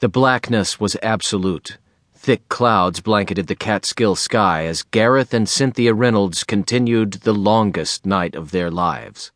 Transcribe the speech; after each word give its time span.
The 0.00 0.08
blackness 0.08 0.78
was 0.78 0.96
absolute. 1.02 1.76
Thick 2.14 2.48
clouds 2.48 3.00
blanketed 3.00 3.48
the 3.48 3.56
Catskill 3.56 4.14
sky 4.14 4.64
as 4.64 4.84
Gareth 4.84 5.34
and 5.34 5.48
Cynthia 5.48 5.92
Reynolds 5.92 6.44
continued 6.44 7.14
the 7.14 7.32
longest 7.32 8.06
night 8.06 8.36
of 8.36 8.52
their 8.52 8.70
lives. 8.70 9.32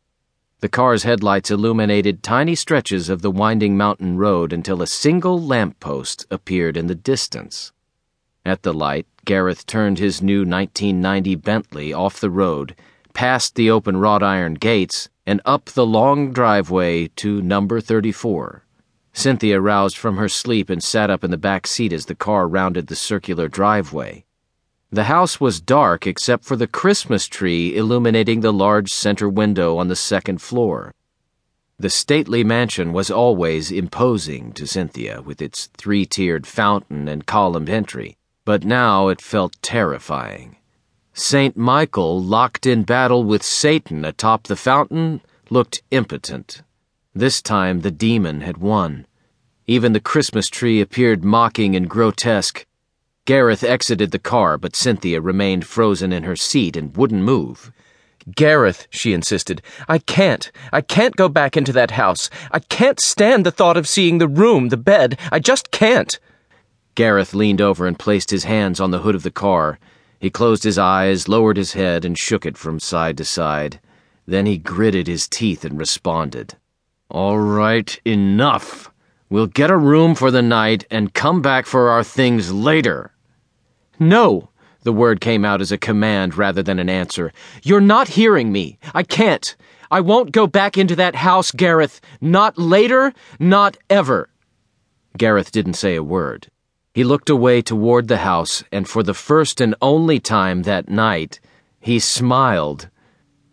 The 0.61 0.69
car's 0.69 1.03
headlights 1.03 1.51
illuminated 1.51 2.23
tiny 2.23 2.55
stretches 2.55 3.09
of 3.09 3.21
the 3.21 3.29
winding 3.29 3.75
mountain 3.75 4.15
road 4.15 4.53
until 4.53 4.81
a 4.81 4.87
single 4.87 5.37
lamppost 5.37 6.25
appeared 6.31 6.77
in 6.77 6.87
the 6.87 6.95
distance. 6.95 7.73
At 8.45 8.63
the 8.63 8.73
light, 8.73 9.05
Gareth 9.25 9.65
turned 9.65 9.99
his 9.99 10.21
new 10.21 10.45
1990 10.45 11.35
Bentley 11.35 11.91
off 11.91 12.21
the 12.21 12.29
road, 12.29 12.73
past 13.13 13.55
the 13.55 13.69
open 13.69 13.97
wrought 13.97 14.23
iron 14.23 14.53
gates, 14.53 15.09
and 15.25 15.41
up 15.43 15.65
the 15.65 15.85
long 15.85 16.31
driveway 16.31 17.09
to 17.17 17.41
number 17.41 17.81
34. 17.81 18.62
Cynthia 19.13 19.61
roused 19.61 19.95
from 19.95 20.17
her 20.17 20.27
sleep 20.27 20.69
and 20.69 20.83
sat 20.83 21.09
up 21.09 21.23
in 21.23 21.31
the 21.31 21.37
back 21.37 21.67
seat 21.67 21.93
as 21.93 22.07
the 22.07 22.15
car 22.15 22.47
rounded 22.47 22.87
the 22.87 22.95
circular 22.95 23.47
driveway. 23.47 24.25
The 24.91 25.05
house 25.05 25.39
was 25.39 25.61
dark 25.61 26.05
except 26.05 26.43
for 26.43 26.55
the 26.55 26.67
Christmas 26.67 27.27
tree 27.27 27.75
illuminating 27.75 28.41
the 28.41 28.51
large 28.51 28.91
center 28.91 29.29
window 29.29 29.77
on 29.77 29.87
the 29.87 29.95
second 29.95 30.41
floor. 30.41 30.93
The 31.79 31.89
stately 31.89 32.43
mansion 32.43 32.93
was 32.93 33.09
always 33.09 33.71
imposing 33.71 34.53
to 34.53 34.67
Cynthia 34.67 35.21
with 35.21 35.41
its 35.41 35.67
three 35.77 36.05
tiered 36.05 36.45
fountain 36.45 37.07
and 37.07 37.25
columned 37.25 37.69
entry, 37.69 38.17
but 38.45 38.63
now 38.63 39.07
it 39.07 39.21
felt 39.21 39.61
terrifying. 39.61 40.57
St. 41.13 41.55
Michael, 41.55 42.21
locked 42.21 42.65
in 42.65 42.83
battle 42.83 43.23
with 43.23 43.43
Satan 43.43 44.03
atop 44.05 44.47
the 44.47 44.55
fountain, 44.55 45.21
looked 45.49 45.83
impotent. 45.91 46.61
This 47.15 47.43
time 47.43 47.81
the 47.81 47.91
demon 47.91 48.41
had 48.41 48.57
won. 48.57 49.05
Even 49.67 49.93
the 49.93 49.99
Christmas 49.99 50.47
tree 50.47 50.81
appeared 50.81 51.23
mocking 51.23 51.75
and 51.75 51.87
grotesque. 51.87 52.65
Gareth 53.25 53.63
exited 53.63 54.09
the 54.09 54.17
car, 54.17 54.57
but 54.57 54.75
Cynthia 54.75 55.21
remained 55.21 55.67
frozen 55.67 56.11
in 56.11 56.23
her 56.23 56.35
seat 56.35 56.75
and 56.75 56.97
wouldn't 56.97 57.21
move. 57.21 57.71
Gareth, 58.35 58.87
she 58.89 59.13
insisted, 59.13 59.61
I 59.87 59.99
can't. 59.99 60.51
I 60.71 60.81
can't 60.81 61.15
go 61.15 61.29
back 61.29 61.55
into 61.55 61.71
that 61.73 61.91
house. 61.91 62.31
I 62.51 62.57
can't 62.59 62.99
stand 62.99 63.45
the 63.45 63.51
thought 63.51 63.77
of 63.77 63.87
seeing 63.87 64.17
the 64.17 64.27
room, 64.27 64.69
the 64.69 64.77
bed. 64.77 65.19
I 65.31 65.37
just 65.37 65.69
can't. 65.69 66.19
Gareth 66.95 67.35
leaned 67.35 67.61
over 67.61 67.85
and 67.85 67.99
placed 67.99 68.31
his 68.31 68.45
hands 68.45 68.79
on 68.79 68.89
the 68.89 68.99
hood 68.99 69.13
of 69.13 69.23
the 69.23 69.29
car. 69.31 69.77
He 70.19 70.31
closed 70.31 70.63
his 70.63 70.79
eyes, 70.79 71.27
lowered 71.27 71.57
his 71.57 71.73
head, 71.73 72.05
and 72.05 72.17
shook 72.17 72.45
it 72.45 72.57
from 72.57 72.79
side 72.79 73.17
to 73.17 73.25
side. 73.25 73.79
Then 74.25 74.47
he 74.47 74.57
gritted 74.57 75.05
his 75.05 75.27
teeth 75.27 75.63
and 75.63 75.77
responded. 75.77 76.55
All 77.09 77.37
right, 77.37 77.99
enough. 78.05 78.91
We'll 79.29 79.47
get 79.47 79.71
a 79.71 79.77
room 79.77 80.15
for 80.15 80.31
the 80.31 80.41
night 80.41 80.85
and 80.91 81.13
come 81.13 81.41
back 81.41 81.65
for 81.65 81.89
our 81.89 82.03
things 82.03 82.51
later. 82.51 83.11
No, 83.99 84.49
the 84.83 84.93
word 84.93 85.21
came 85.21 85.45
out 85.45 85.61
as 85.61 85.71
a 85.71 85.77
command 85.77 86.35
rather 86.35 86.61
than 86.61 86.79
an 86.79 86.89
answer. 86.89 87.31
You're 87.63 87.81
not 87.81 88.09
hearing 88.09 88.51
me. 88.51 88.77
I 88.93 89.03
can't. 89.03 89.55
I 89.89 90.01
won't 90.01 90.31
go 90.31 90.47
back 90.47 90.77
into 90.77 90.95
that 90.97 91.15
house, 91.15 91.51
Gareth. 91.51 92.01
Not 92.19 92.57
later, 92.57 93.13
not 93.39 93.77
ever. 93.89 94.29
Gareth 95.17 95.51
didn't 95.51 95.75
say 95.75 95.95
a 95.95 96.03
word. 96.03 96.49
He 96.93 97.03
looked 97.03 97.29
away 97.29 97.61
toward 97.61 98.07
the 98.07 98.17
house, 98.17 98.63
and 98.71 98.87
for 98.87 99.03
the 99.03 99.13
first 99.13 99.61
and 99.61 99.75
only 99.81 100.19
time 100.19 100.63
that 100.63 100.89
night, 100.89 101.39
he 101.79 101.99
smiled. 101.99 102.89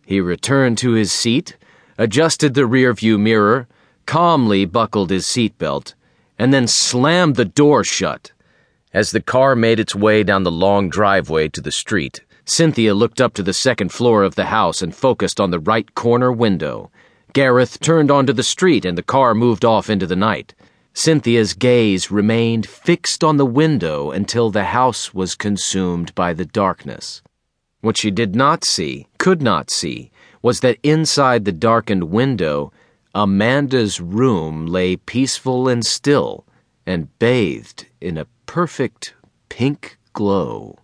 He 0.04 0.20
returned 0.20 0.78
to 0.78 0.92
his 0.92 1.12
seat 1.12 1.56
adjusted 2.00 2.54
the 2.54 2.62
rearview 2.62 3.20
mirror, 3.20 3.68
calmly 4.06 4.64
buckled 4.64 5.10
his 5.10 5.26
seatbelt, 5.26 5.92
and 6.38 6.52
then 6.52 6.66
slammed 6.66 7.36
the 7.36 7.44
door 7.44 7.84
shut. 7.84 8.32
As 8.94 9.10
the 9.10 9.20
car 9.20 9.54
made 9.54 9.78
its 9.78 9.94
way 9.94 10.22
down 10.22 10.42
the 10.42 10.50
long 10.50 10.88
driveway 10.88 11.50
to 11.50 11.60
the 11.60 11.70
street, 11.70 12.22
Cynthia 12.46 12.94
looked 12.94 13.20
up 13.20 13.34
to 13.34 13.42
the 13.42 13.52
second 13.52 13.92
floor 13.92 14.22
of 14.22 14.34
the 14.34 14.46
house 14.46 14.80
and 14.80 14.96
focused 14.96 15.38
on 15.38 15.50
the 15.50 15.60
right 15.60 15.94
corner 15.94 16.32
window. 16.32 16.90
Gareth 17.34 17.78
turned 17.80 18.10
onto 18.10 18.32
the 18.32 18.42
street 18.42 18.86
and 18.86 18.96
the 18.96 19.02
car 19.02 19.34
moved 19.34 19.66
off 19.66 19.90
into 19.90 20.06
the 20.06 20.16
night. 20.16 20.54
Cynthia's 20.94 21.52
gaze 21.52 22.10
remained 22.10 22.66
fixed 22.66 23.22
on 23.22 23.36
the 23.36 23.44
window 23.44 24.10
until 24.10 24.50
the 24.50 24.64
house 24.64 25.12
was 25.12 25.34
consumed 25.34 26.14
by 26.14 26.32
the 26.32 26.46
darkness. 26.46 27.20
What 27.82 27.98
she 27.98 28.10
did 28.10 28.34
not 28.34 28.64
see, 28.64 29.06
could 29.20 29.42
not 29.42 29.70
see, 29.70 30.10
was 30.40 30.60
that 30.60 30.78
inside 30.82 31.44
the 31.44 31.52
darkened 31.52 32.04
window, 32.04 32.72
Amanda's 33.14 34.00
room 34.00 34.66
lay 34.66 34.96
peaceful 34.96 35.68
and 35.68 35.84
still 35.84 36.46
and 36.86 37.16
bathed 37.18 37.84
in 38.00 38.16
a 38.16 38.26
perfect 38.46 39.12
pink 39.50 39.98
glow. 40.14 40.78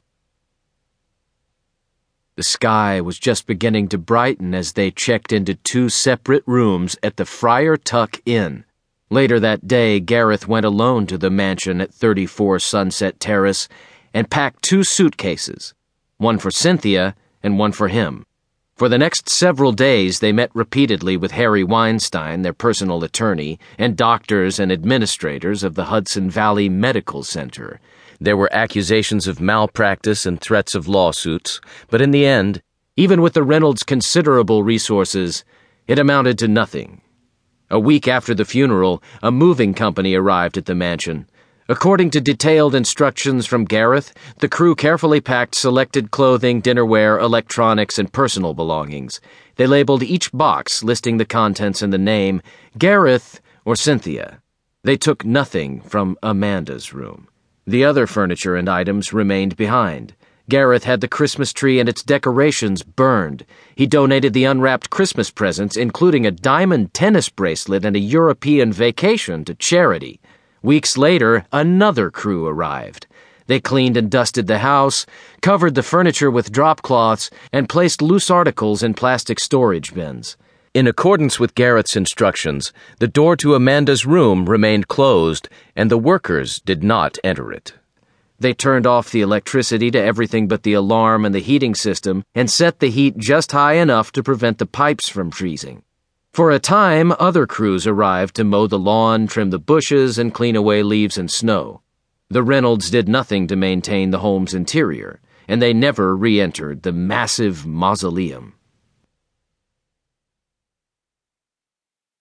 The 2.37 2.43
sky 2.43 3.01
was 3.01 3.19
just 3.19 3.47
beginning 3.47 3.89
to 3.89 3.97
brighten 3.97 4.55
as 4.55 4.75
they 4.75 4.91
checked 4.91 5.33
into 5.33 5.55
two 5.55 5.89
separate 5.89 6.45
rooms 6.47 6.95
at 7.03 7.17
the 7.17 7.25
Friar 7.25 7.79
Tuck 7.79 8.21
Inn. 8.27 8.67
Later 9.09 9.41
that 9.41 9.67
day, 9.67 9.99
Gareth 9.99 10.47
went 10.47 10.67
alone 10.67 11.07
to 11.07 11.17
the 11.17 11.31
mansion 11.31 11.81
at 11.81 11.95
34 11.95 12.59
Sunset 12.59 13.19
Terrace 13.19 13.67
and 14.13 14.31
packed 14.31 14.63
two 14.63 14.85
suitcases, 14.85 15.73
one 16.19 16.37
for 16.37 16.51
Cynthia 16.51 17.17
and 17.43 17.59
one 17.59 17.73
for 17.73 17.89
him. 17.89 18.26
For 18.77 18.91
the 18.91 18.99
next 18.99 19.31
several 19.31 19.73
days, 19.73 20.21
they 20.21 20.33
met 20.33 20.51
repeatedly 20.53 21.17
with 21.17 21.31
Harry 21.31 21.65
Weinstein, 21.65 22.43
their 22.43 22.53
personal 22.53 23.03
attorney, 23.03 23.59
and 23.79 23.97
doctors 23.97 24.59
and 24.61 24.71
administrators 24.71 25.65
of 25.65 25.77
the 25.77 25.87
Hudson 25.87 26.29
Valley 26.29 26.69
Medical 26.69 27.23
Center. 27.23 27.81
There 28.21 28.37
were 28.37 28.53
accusations 28.53 29.27
of 29.27 29.41
malpractice 29.41 30.27
and 30.27 30.39
threats 30.39 30.75
of 30.75 30.89
lawsuits, 30.89 31.59
but 31.89 32.03
in 32.03 32.11
the 32.11 32.27
end, 32.27 32.61
even 32.99 33.23
with 33.23 33.33
the 33.33 33.43
Reynolds' 33.43 33.83
considerable 33.83 34.63
resources, 34.63 35.43
it 35.87 35.99
amounted 35.99 36.39
to 36.41 36.47
nothing. 36.47 37.01
A 37.71 37.81
week 37.81 38.07
after 38.07 38.35
the 38.35 38.45
funeral, 38.45 39.03
a 39.23 39.33
moving 39.33 39.73
company 39.73 40.15
arrived 40.15 40.59
at 40.59 40.67
the 40.67 40.75
mansion. 40.75 41.31
According 41.69 42.11
to 42.11 42.21
detailed 42.21 42.77
instructions 42.77 43.45
from 43.45 43.65
Gareth, 43.65 44.15
the 44.39 44.49
crew 44.49 44.77
carefully 44.77 45.21
packed 45.21 45.57
selected 45.57 46.13
clothing, 46.13 46.63
dinnerware, 46.63 47.21
electronics, 47.21 47.99
and 47.99 48.13
personal 48.13 48.55
belongings. 48.55 49.21
They 49.57 49.67
labeled 49.67 50.05
each 50.05 50.31
box, 50.31 50.85
listing 50.85 51.17
the 51.17 51.25
contents 51.25 51.83
and 51.83 51.93
the 51.93 51.99
name 51.99 52.41
Gareth 52.79 53.41
or 53.65 53.75
Cynthia. 53.75 54.41
They 54.85 54.97
took 54.97 55.25
nothing 55.25 55.81
from 55.81 56.17
Amanda's 56.23 56.93
room. 56.93 57.27
The 57.67 57.85
other 57.85 58.07
furniture 58.07 58.55
and 58.55 58.69
items 58.69 59.13
remained 59.13 59.57
behind. 59.57 60.15
Gareth 60.49 60.85
had 60.85 61.01
the 61.01 61.09
Christmas 61.09 61.53
tree 61.53 61.81
and 61.81 61.89
its 61.89 62.05
decorations 62.05 62.85
burned. 62.85 63.45
He 63.75 63.89
donated 63.89 64.35
the 64.35 64.45
unwrapped 64.45 64.91
Christmas 64.91 65.33
presents, 65.33 65.77
including 65.77 66.25
a 66.25 66.31
diamond 66.31 66.95
tennis 66.95 67.29
bracelet 67.29 67.85
and 67.85 67.97
a 67.97 67.99
European 67.99 68.73
vacation, 68.73 69.45
to 69.47 69.55
charity. 69.57 70.21
Weeks 70.67 70.99
later, 70.99 71.45
another 71.53 72.11
crew 72.11 72.49
arrived. 72.49 73.07
They 73.47 73.61
cleaned 73.61 73.97
and 73.97 74.11
dusted 74.11 74.49
the 74.49 74.59
house, 74.59 75.07
covered 75.41 75.77
the 75.77 75.83
furniture 75.85 76.29
with 76.29 76.51
drop 76.51 76.83
cloths, 76.83 77.31
and 77.53 77.69
placed 77.69 78.03
loose 78.03 78.31
articles 78.31 78.83
in 78.83 78.95
plastic 78.95 79.39
storage 79.39 79.95
bins. 79.95 80.37
In 80.75 80.89
accordance 80.89 81.39
with 81.39 81.55
Gareth's 81.55 81.95
instructions, 81.95 82.73
the 82.99 83.07
door 83.07 83.37
to 83.37 83.55
Amanda's 83.55 84.07
room 84.07 84.47
remained 84.47 84.89
closed, 84.89 85.49
and 85.77 85.89
the 85.89 85.97
workers 85.97 86.59
did 86.59 86.83
not 86.83 87.17
enter 87.23 87.53
it. 87.53 87.75
They 88.41 88.53
turned 88.53 88.89
off 88.89 89.13
the 89.13 89.21
electricity 89.21 89.93
to 89.93 90.03
everything 90.03 90.49
but 90.49 90.65
the 90.65 90.73
alarm 90.73 91.25
and 91.25 91.33
the 91.33 91.39
heating 91.39 91.77
system 91.77 92.25
and 92.35 92.51
set 92.51 92.81
the 92.81 92.91
heat 92.91 93.17
just 93.19 93.53
high 93.53 93.75
enough 93.75 94.11
to 94.11 94.23
prevent 94.25 94.59
the 94.59 94.67
pipes 94.67 95.09
from 95.09 95.31
freezing. 95.31 95.85
For 96.37 96.51
a 96.51 96.59
time, 96.59 97.15
other 97.19 97.47
crews 97.47 97.87
arrived 97.87 98.37
to 98.37 98.45
mow 98.45 98.67
the 98.67 98.79
lawn, 98.79 99.27
trim 99.27 99.49
the 99.49 99.59
bushes, 99.59 100.19
and 100.19 100.35
clean 100.35 100.55
away 100.55 100.83
leaves 100.83 101.17
and 101.17 101.31
snow. 101.31 101.81
The 102.29 102.43
Reynolds 102.43 102.91
did 102.91 103.09
nothing 103.09 103.47
to 103.47 103.57
maintain 103.57 104.11
the 104.11 104.19
home's 104.19 104.53
interior, 104.53 105.23
and 105.49 105.63
they 105.63 105.73
never 105.73 106.15
re 106.15 106.39
entered 106.39 106.83
the 106.83 106.93
massive 106.93 107.65
mausoleum. 107.65 108.53